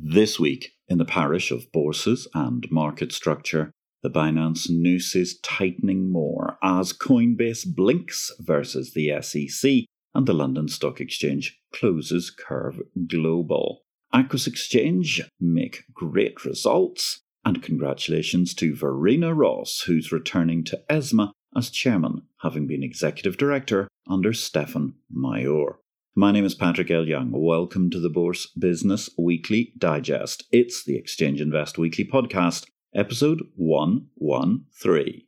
[0.00, 6.12] This week, in the parish of bourses and market structure, the Binance noose is tightening
[6.12, 13.82] more as Coinbase blinks versus the SEC and the London Stock Exchange closes Curve Global.
[14.14, 21.70] Aquis Exchange make great results, and congratulations to Verena Ross, who's returning to ESMA as
[21.70, 25.78] chairman, having been executive director under Stefan Maijoor.
[26.18, 27.06] My name is Patrick L.
[27.06, 27.30] Young.
[27.30, 30.42] Welcome to the Bourse Business Weekly Digest.
[30.50, 35.22] It's the Exchange Invest Weekly Podcast, episode 113.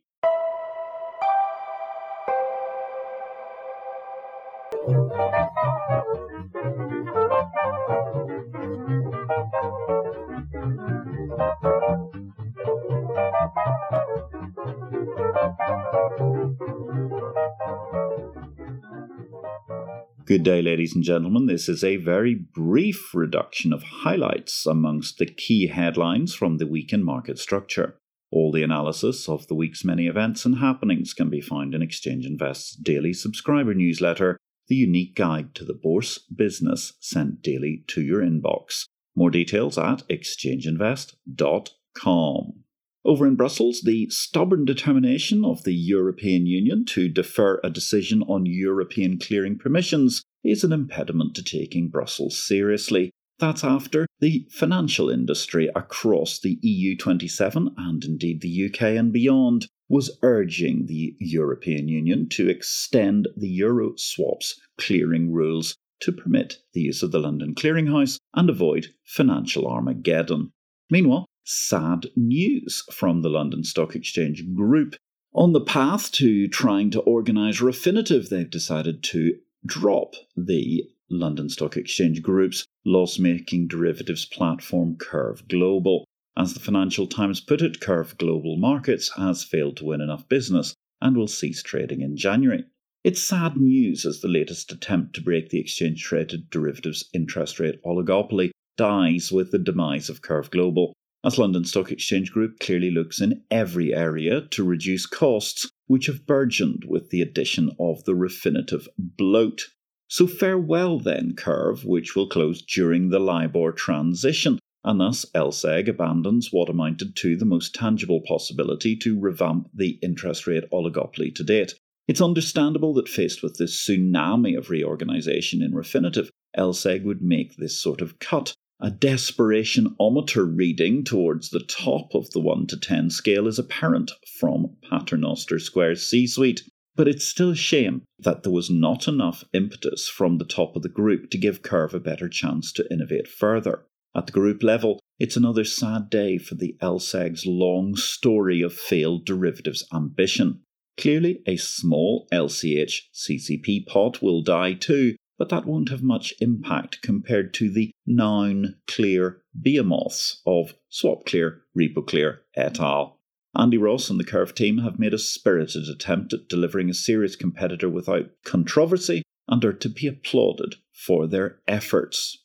[20.31, 21.47] Good day, ladies and gentlemen.
[21.47, 26.93] This is a very brief reduction of highlights amongst the key headlines from the week
[26.93, 27.97] in market structure.
[28.31, 32.25] All the analysis of the week's many events and happenings can be found in Exchange
[32.25, 34.37] Invest's daily subscriber newsletter,
[34.69, 38.85] the unique guide to the bourse business sent daily to your inbox.
[39.13, 42.63] More details at exchangeinvest.com.
[43.03, 48.45] Over in Brussels, the stubborn determination of the European Union to defer a decision on
[48.45, 53.11] European clearing permissions is an impediment to taking Brussels seriously.
[53.39, 60.17] That's after the financial industry across the EU27 and indeed the UK and beyond was
[60.21, 67.03] urging the European Union to extend the Euro swaps clearing rules to permit the use
[67.03, 70.51] of the London Clearinghouse and avoid financial Armageddon.
[70.89, 74.95] Meanwhile, sad news from the London Stock Exchange Group.
[75.33, 81.77] On the path to trying to organise Refinitiv, they've decided to drop the London Stock
[81.77, 86.05] Exchange Group's loss making derivatives platform Curve Global.
[86.37, 90.73] As the Financial Times put it, Curve Global Markets has failed to win enough business
[91.01, 92.63] and will cease trading in January.
[93.03, 97.81] It's sad news as the latest attempt to break the exchange traded derivatives interest rate
[97.83, 103.21] oligopoly dies with the demise of Curve Global as London Stock Exchange Group clearly looks
[103.21, 108.87] in every area to reduce costs, which have burgeoned with the addition of the Refinitiv
[108.97, 109.63] bloat.
[110.07, 116.47] So farewell then, Curve, which will close during the LIBOR transition, and thus LSEG abandons
[116.49, 121.73] what amounted to the most tangible possibility to revamp the interest rate oligopoly to date.
[122.07, 127.77] It's understandable that faced with this tsunami of reorganisation in Refinitiv, LSEG would make this
[127.77, 133.47] sort of cut, a desperation-ometer reading towards the top of the 1 to 10 scale
[133.47, 136.63] is apparent from Paternoster Square's C suite,
[136.95, 140.81] but it's still a shame that there was not enough impetus from the top of
[140.81, 143.85] the group to give Curve a better chance to innovate further.
[144.15, 149.25] At the group level, it's another sad day for the LSEG's long story of failed
[149.25, 150.61] derivatives ambition.
[150.97, 157.01] Clearly, a small LCH CCP pot will die too, but that won't have much impact
[157.01, 163.17] compared to the noun clear behemoths of SwapClear, RepoClear et al.
[163.57, 167.35] Andy Ross and the Curve team have made a spirited attempt at delivering a serious
[167.35, 172.37] competitor without controversy and are to be applauded for their efforts.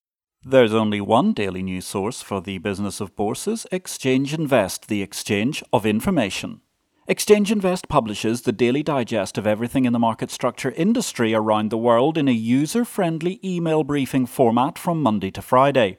[0.42, 5.62] There's only one daily news source for the business of bourses Exchange Invest, the exchange
[5.70, 6.62] of information.
[7.08, 11.78] Exchange Invest publishes the daily digest of everything in the market structure industry around the
[11.78, 15.98] world in a user friendly email briefing format from Monday to Friday.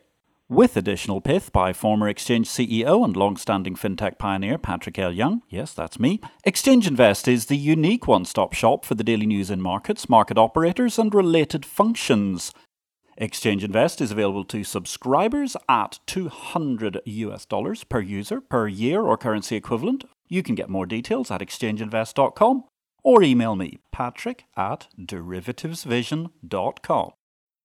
[0.50, 5.14] With additional pith by former Exchange CEO and long standing fintech pioneer Patrick L.
[5.14, 9.28] Young, yes, that's me, Exchange Invest is the unique one stop shop for the daily
[9.28, 12.52] news in markets, market operators, and related functions.
[13.16, 19.16] Exchange Invest is available to subscribers at 200 US dollars per user per year or
[19.16, 22.64] currency equivalent you can get more details at exchangeinvest.com
[23.04, 27.12] or email me, patrick at derivativesvision.com.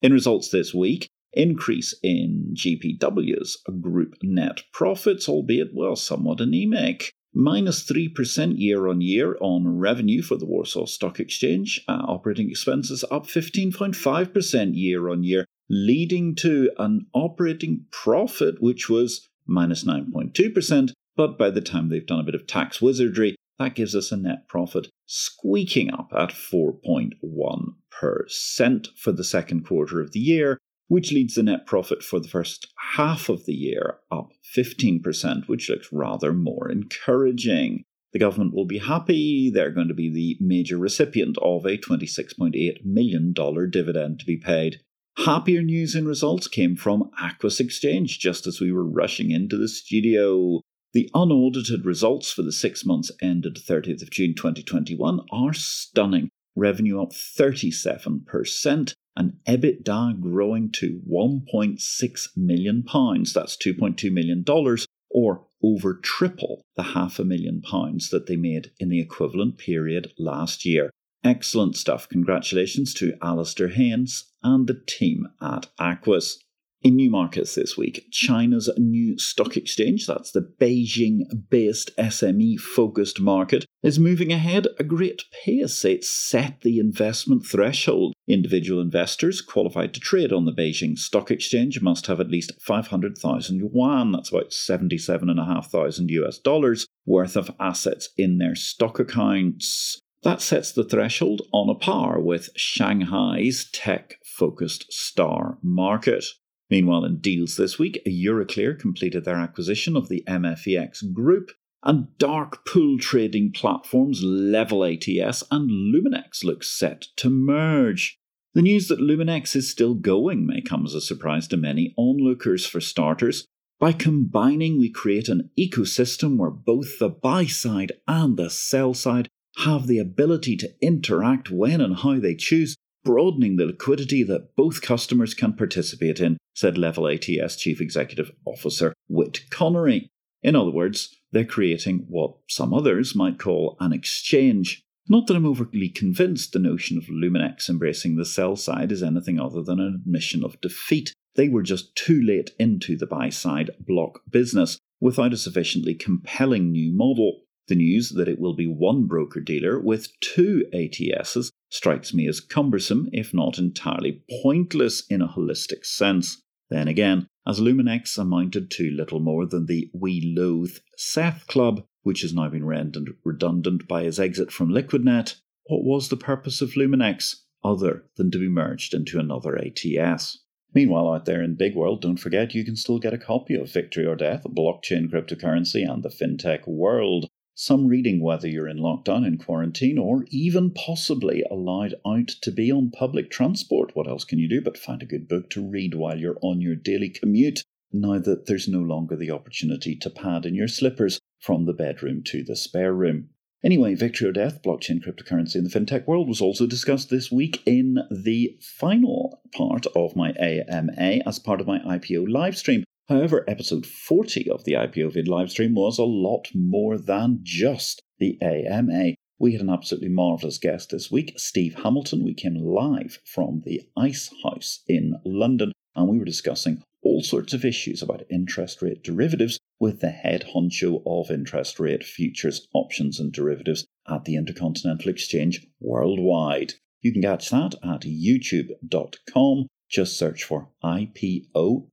[0.02, 7.10] In results this week, increase in GPW's group net profits, albeit, well, somewhat anemic.
[7.34, 11.82] Minus 3% year on year on revenue for the Warsaw Stock Exchange.
[11.88, 19.26] Uh, operating expenses up 15.5% year on year, leading to an operating profit which was
[19.46, 23.94] minus 9.2%, but by the time they've done a bit of tax wizardry, that gives
[23.94, 30.58] us a net profit squeaking up at 4.1% for the second quarter of the year,
[30.88, 35.68] which leads the net profit for the first half of the year up 15%, which
[35.68, 37.84] looks rather more encouraging.
[38.12, 39.50] The government will be happy.
[39.52, 43.32] They're going to be the major recipient of a $26.8 million
[43.70, 44.80] dividend to be paid
[45.18, 49.68] Happier news and results came from Aquis Exchange just as we were rushing into the
[49.68, 50.62] studio.
[50.92, 56.28] The unaudited results for the six months ended 30th of June 2021 are stunning.
[56.54, 63.32] Revenue up 37% and EBITDA growing to 1.6 million pounds.
[63.32, 68.72] That's 2.2 million dollars or over triple the half a million pounds that they made
[68.78, 70.90] in the equivalent period last year.
[71.24, 72.08] Excellent stuff.
[72.08, 76.38] Congratulations to Alistair Haynes and the team at Aquis.
[76.84, 83.20] In new markets this week, China's new stock exchange, that's the Beijing based SME focused
[83.20, 85.84] market, is moving ahead a great pace.
[85.84, 88.14] It's set the investment threshold.
[88.26, 93.58] Individual investors qualified to trade on the Beijing Stock Exchange must have at least 500,000
[93.60, 100.00] yuan, that's about 77,500 US dollars, worth of assets in their stock accounts.
[100.24, 106.24] That sets the threshold on a par with Shanghai's tech focused star market.
[106.72, 111.50] Meanwhile, in deals this week, Euroclear completed their acquisition of the MFEX Group,
[111.82, 118.18] and dark pool trading platforms Level ATS and Luminex look set to merge.
[118.54, 122.64] The news that Luminex is still going may come as a surprise to many onlookers
[122.64, 123.46] for starters.
[123.78, 129.28] By combining, we create an ecosystem where both the buy side and the sell side
[129.58, 134.82] have the ability to interact when and how they choose, broadening the liquidity that both
[134.82, 140.10] customers can participate in, said Level ATS Chief Executive Officer Whit Connery.
[140.42, 144.82] In other words, they're creating what some others might call an exchange.
[145.08, 149.40] Not that I'm overly convinced the notion of Luminex embracing the sell side is anything
[149.40, 151.12] other than an admission of defeat.
[151.34, 156.70] They were just too late into the buy side block business without a sufficiently compelling
[156.70, 157.40] new model.
[157.68, 162.40] The news that it will be one broker dealer with two ATSs strikes me as
[162.40, 166.42] cumbersome, if not entirely pointless in a holistic sense.
[166.70, 172.22] Then again, as Luminex amounted to little more than the We Loathe Seth Club, which
[172.22, 175.36] has now been rendered redundant by his exit from Liquidnet,
[175.66, 180.38] what was the purpose of Luminex other than to be merged into another ATS?
[180.74, 183.70] Meanwhile, out there in big world, don't forget you can still get a copy of
[183.70, 189.26] Victory or Death, Blockchain Cryptocurrency, and the FinTech World some reading whether you're in lockdown,
[189.26, 193.94] in quarantine, or even possibly allowed out to be on public transport.
[193.94, 196.60] What else can you do but find a good book to read while you're on
[196.60, 197.62] your daily commute?
[197.92, 202.22] Now that there's no longer the opportunity to pad in your slippers from the bedroom
[202.24, 203.28] to the spare room.
[203.64, 207.62] Anyway, Victory or Death, blockchain cryptocurrency in the fintech world was also discussed this week
[207.64, 212.82] in the final part of my AMA as part of my IPO livestream.
[213.12, 218.40] However, episode 40 of the IPO vid livestream was a lot more than just the
[218.40, 219.16] AMA.
[219.38, 222.24] We had an absolutely marvellous guest this week, Steve Hamilton.
[222.24, 227.52] We came live from the Ice House in London and we were discussing all sorts
[227.52, 233.20] of issues about interest rate derivatives with the head honcho of interest rate futures, options,
[233.20, 236.72] and derivatives at the Intercontinental Exchange worldwide.
[237.02, 241.86] You can catch that at youtube.com just search for IPO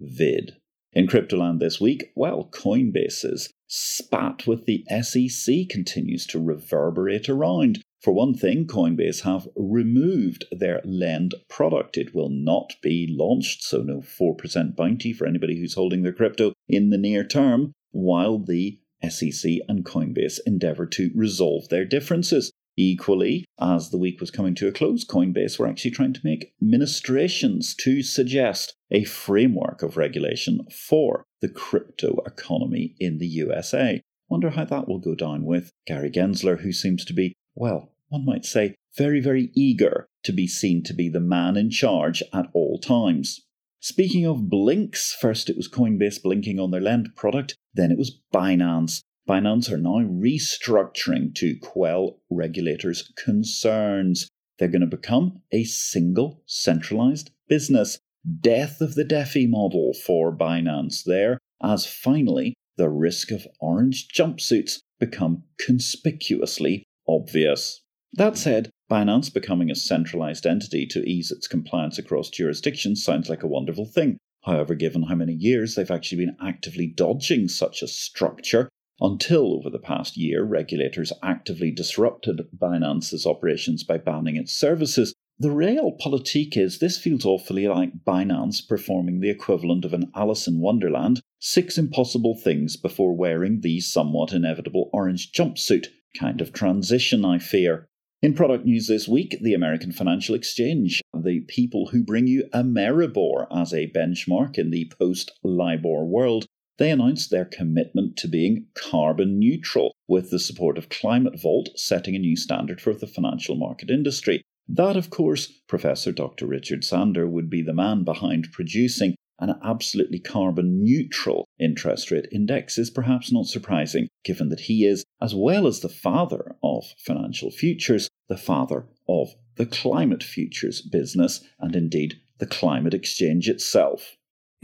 [0.00, 0.56] vid.
[0.92, 7.82] In Cryptoland this week, well, Coinbase's spat with the SEC continues to reverberate around.
[8.00, 11.98] For one thing, Coinbase have removed their lend product.
[11.98, 16.52] It will not be launched, so no 4% bounty for anybody who's holding their crypto
[16.68, 22.52] in the near term, while the SEC and Coinbase endeavour to resolve their differences.
[22.78, 26.52] Equally, as the week was coming to a close, Coinbase were actually trying to make
[26.60, 34.02] ministrations to suggest a framework of regulation for the crypto economy in the USA.
[34.28, 38.26] Wonder how that will go down with Gary Gensler, who seems to be, well, one
[38.26, 42.46] might say, very, very eager to be seen to be the man in charge at
[42.52, 43.40] all times.
[43.80, 48.20] Speaking of blinks, first it was Coinbase blinking on their lend product, then it was
[48.34, 54.28] Binance Binance are now restructuring to quell regulators' concerns.
[54.58, 57.98] They're going to become a single centralized business.
[58.40, 64.78] Death of the DeFi model for Binance there, as finally the risk of orange jumpsuits
[65.00, 67.82] become conspicuously obvious.
[68.12, 73.42] That said, Binance becoming a centralized entity to ease its compliance across jurisdictions sounds like
[73.42, 74.18] a wonderful thing.
[74.44, 78.68] However, given how many years they've actually been actively dodging such a structure,
[79.00, 85.14] until over the past year regulators actively disrupted Binance's operations by banning its services.
[85.38, 90.60] The realpolitik is this feels awfully like Binance performing the equivalent of an Alice in
[90.60, 95.88] Wonderland six impossible things before wearing the somewhat inevitable orange jumpsuit
[96.18, 97.86] kind of transition, I fear.
[98.22, 103.46] In product news this week, the American Financial Exchange, the people who bring you Ameribor
[103.54, 106.46] as a benchmark in the post LIBOR world,
[106.78, 112.14] they announced their commitment to being carbon neutral, with the support of Climate Vault setting
[112.14, 114.42] a new standard for the financial market industry.
[114.68, 116.46] That, of course, Professor Dr.
[116.46, 122.78] Richard Sandor would be the man behind producing an absolutely carbon neutral interest rate index
[122.78, 127.50] is perhaps not surprising, given that he is, as well as the father of financial
[127.50, 134.16] futures, the father of the climate futures business and indeed the climate exchange itself.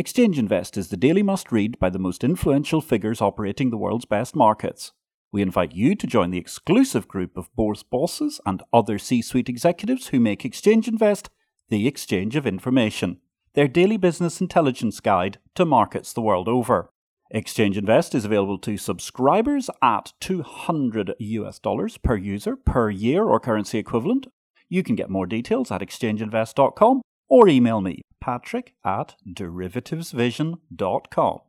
[0.03, 4.05] Exchange Invest is the daily must read by the most influential figures operating the world's
[4.05, 4.91] best markets.
[5.31, 9.49] We invite you to join the exclusive group of bourse bosses and other C suite
[9.49, 11.31] executives who make Exchange Invest
[11.69, 13.19] the exchange of information
[13.55, 16.91] their daily business intelligence guide to markets the world over.
[17.31, 23.39] Exchange Invest is available to subscribers at 200 US dollars per user per year or
[23.39, 24.27] currency equivalent.
[24.69, 31.41] You can get more details at exchangeinvest.com or email me, patrick at derivativesvision.com.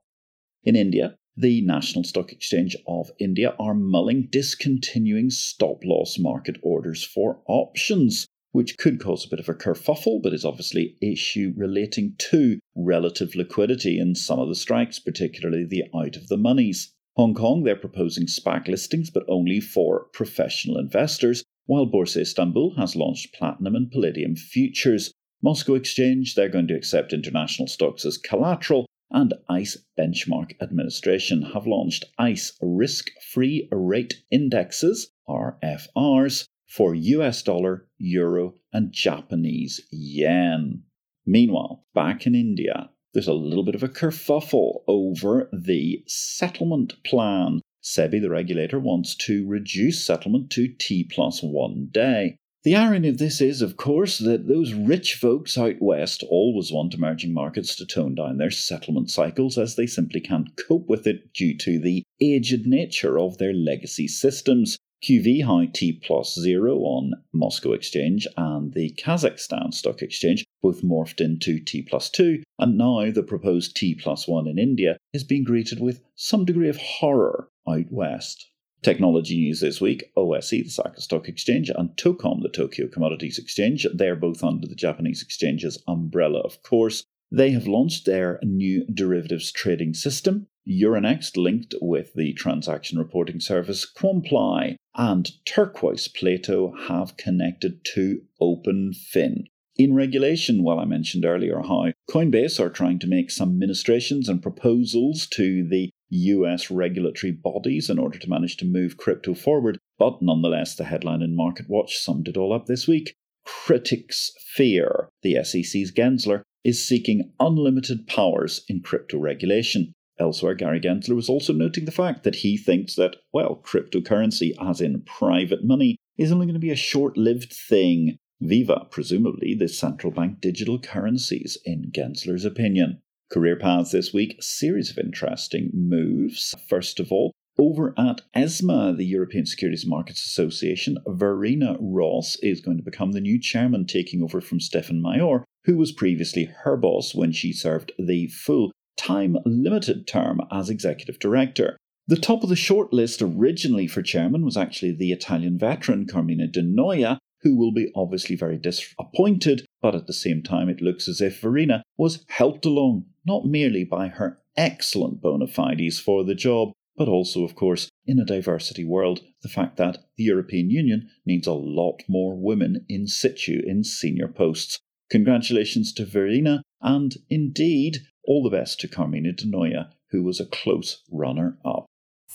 [0.64, 7.04] In India, the National Stock Exchange of India are mulling discontinuing stop loss market orders
[7.04, 11.52] for options which could cause a bit of a kerfuffle, but is obviously an issue
[11.56, 16.94] relating to relative liquidity in some of the strikes, particularly the out of the monies.
[17.16, 22.96] Hong Kong, they're proposing SPAC listings, but only for professional investors, while Borsa Istanbul has
[22.96, 25.12] launched platinum and palladium futures.
[25.44, 31.68] Moscow Exchange, they're going to accept international stocks as collateral, and ICE Benchmark Administration have
[31.68, 40.84] launched ICE Risk Free Rate Indexes, RFRs, for US dollar, euro, and Japanese yen.
[41.26, 47.60] Meanwhile, back in India, there's a little bit of a kerfuffle over the settlement plan.
[47.84, 52.38] SEBI, the regulator, wants to reduce settlement to T plus one day.
[52.64, 56.94] The irony of this is, of course, that those rich folks out west always want
[56.94, 61.34] emerging markets to tone down their settlement cycles as they simply can't cope with it
[61.34, 64.78] due to the aged nature of their legacy systems.
[65.04, 71.20] QV High T plus zero on Moscow Exchange and the Kazakhstan Stock Exchange both morphed
[71.20, 75.44] into T plus two, and now the proposed T plus one in India is being
[75.44, 78.53] greeted with some degree of horror out west.
[78.84, 83.88] Technology news this week OSE, the Osaka Stock Exchange, and Tocom, the Tokyo Commodities Exchange,
[83.94, 87.06] they're both under the Japanese exchange's umbrella, of course.
[87.32, 93.90] They have launched their new derivatives trading system, Euronext linked with the transaction reporting service
[93.90, 99.46] Quantply, and Turquoise Plato have connected to OpenFin.
[99.78, 104.42] In regulation, well, I mentioned earlier how Coinbase are trying to make some ministrations and
[104.42, 110.22] proposals to the US regulatory bodies in order to manage to move crypto forward, but
[110.22, 113.16] nonetheless, the headline in MarketWatch summed it all up this week.
[113.46, 119.92] Critics fear the SEC's Gensler is seeking unlimited powers in crypto regulation.
[120.20, 124.80] Elsewhere, Gary Gensler was also noting the fact that he thinks that, well, cryptocurrency, as
[124.80, 128.18] in private money, is only going to be a short lived thing.
[128.40, 133.02] Viva, presumably the central bank digital currencies, in Gensler's opinion.
[133.34, 136.54] Career paths this week, series of interesting moves.
[136.70, 142.78] First of all, over at ESMA, the European Securities Markets Association, Verena Ross is going
[142.78, 147.16] to become the new chairman, taking over from Stefan Maijoor, who was previously her boss
[147.16, 151.76] when she served the full time limited term as executive director.
[152.08, 156.52] The top of the short list originally for chairman was actually the Italian veteran Carmine
[156.52, 161.08] Di Noia, who will be obviously very disappointed, but at the same time, it looks
[161.08, 166.36] as if Verena was helped along not merely by her excellent bona fides for the
[166.36, 171.10] job, but also, of course, in a diversity world, the fact that the European Union
[171.26, 174.80] needs a lot more women in situ in senior posts.
[175.10, 181.04] Congratulations to Verena, and indeed, all the best to Carmine Noia, who was a close
[181.12, 181.86] runner up.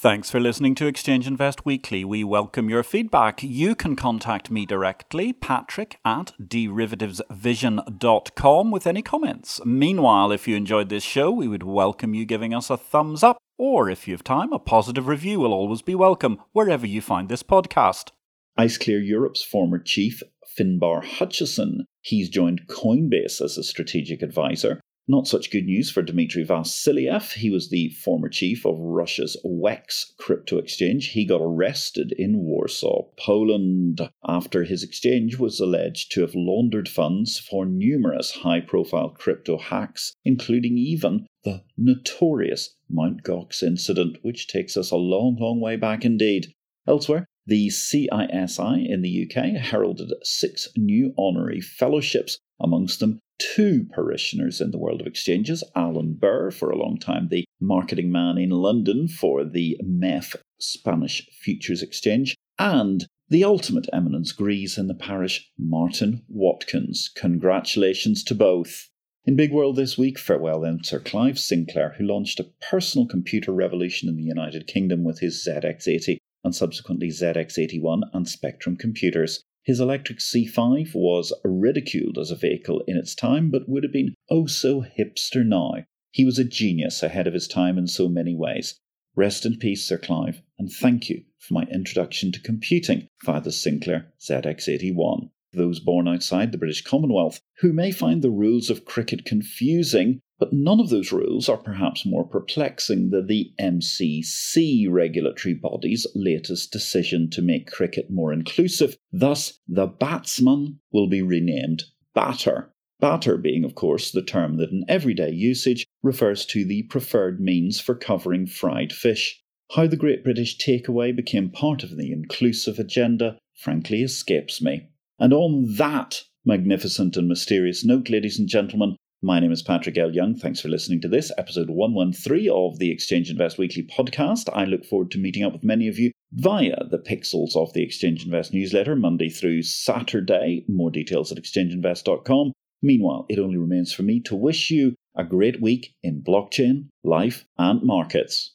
[0.00, 2.04] Thanks for listening to Exchange Invest Weekly.
[2.04, 3.42] We welcome your feedback.
[3.42, 9.60] You can contact me directly, patrick at derivativesvision.com, with any comments.
[9.64, 13.38] Meanwhile, if you enjoyed this show, we would welcome you giving us a thumbs up
[13.58, 17.28] or if you have time, a positive review will always be welcome wherever you find
[17.28, 18.12] this podcast.
[18.56, 20.22] IceClear Europe's former chief,
[20.56, 24.80] Finbarr Hutcheson, he's joined Coinbase as a strategic advisor.
[25.10, 27.32] Not such good news for Dmitry Vasiliev.
[27.32, 31.12] He was the former chief of Russia's WEX crypto exchange.
[31.12, 37.38] He got arrested in Warsaw, Poland, after his exchange was alleged to have laundered funds
[37.38, 43.22] for numerous high profile crypto hacks, including even the notorious Mt.
[43.22, 46.52] Gox incident, which takes us a long, long way back indeed.
[46.86, 54.60] Elsewhere, The CISI in the UK heralded six new honorary fellowships, amongst them two parishioners
[54.60, 58.50] in the world of exchanges Alan Burr, for a long time the marketing man in
[58.50, 65.50] London for the MEFF Spanish Futures Exchange, and the ultimate eminence grise in the parish,
[65.58, 67.10] Martin Watkins.
[67.16, 68.90] Congratulations to both.
[69.24, 73.52] In Big World this week, farewell then Sir Clive Sinclair, who launched a personal computer
[73.52, 79.44] revolution in the United Kingdom with his ZX80 and subsequently ZX81 and Spectrum computers.
[79.64, 84.14] His electric C5 was ridiculed as a vehicle in its time, but would have been
[84.30, 85.84] oh so hipster now.
[86.10, 88.80] He was a genius ahead of his time in so many ways.
[89.14, 93.52] Rest in peace, Sir Clive, and thank you for my introduction to computing via the
[93.52, 99.24] Sinclair ZX81 those born outside the British Commonwealth, who may find the rules of cricket
[99.24, 106.06] confusing, but none of those rules are perhaps more perplexing than the MCC regulatory body's
[106.14, 108.96] latest decision to make cricket more inclusive.
[109.12, 112.72] Thus, the batsman will be renamed batter.
[113.00, 117.80] Batter being, of course, the term that in everyday usage refers to the preferred means
[117.80, 119.40] for covering fried fish.
[119.72, 124.88] How the Great British Takeaway became part of the inclusive agenda frankly escapes me.
[125.18, 130.14] And on that magnificent and mysterious note, ladies and gentlemen, my name is Patrick L.
[130.14, 130.36] Young.
[130.36, 134.48] Thanks for listening to this, episode 113 of the Exchange Invest Weekly podcast.
[134.52, 137.82] I look forward to meeting up with many of you via the pixels of the
[137.82, 140.64] Exchange Invest newsletter, Monday through Saturday.
[140.68, 142.52] More details at exchangeinvest.com.
[142.80, 147.44] Meanwhile, it only remains for me to wish you a great week in blockchain, life,
[147.58, 148.54] and markets.